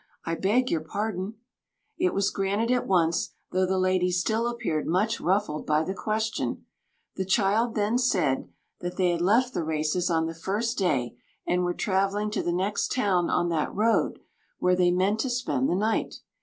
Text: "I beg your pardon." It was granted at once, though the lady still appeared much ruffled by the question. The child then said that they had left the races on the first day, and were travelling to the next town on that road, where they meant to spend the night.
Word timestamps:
"I 0.25 0.33
beg 0.33 0.71
your 0.71 0.81
pardon." 0.81 1.35
It 1.99 2.11
was 2.15 2.31
granted 2.31 2.71
at 2.71 2.87
once, 2.87 3.35
though 3.51 3.67
the 3.67 3.77
lady 3.77 4.09
still 4.09 4.47
appeared 4.47 4.87
much 4.87 5.19
ruffled 5.21 5.67
by 5.67 5.83
the 5.83 5.93
question. 5.93 6.65
The 7.17 7.23
child 7.23 7.75
then 7.75 7.99
said 7.99 8.49
that 8.79 8.97
they 8.97 9.11
had 9.11 9.21
left 9.21 9.53
the 9.53 9.63
races 9.63 10.09
on 10.09 10.25
the 10.25 10.33
first 10.33 10.75
day, 10.79 11.19
and 11.45 11.63
were 11.63 11.75
travelling 11.75 12.31
to 12.31 12.41
the 12.41 12.51
next 12.51 12.91
town 12.91 13.29
on 13.29 13.49
that 13.49 13.75
road, 13.75 14.17
where 14.57 14.75
they 14.75 14.89
meant 14.89 15.19
to 15.19 15.29
spend 15.29 15.69
the 15.69 15.75
night. 15.75 16.15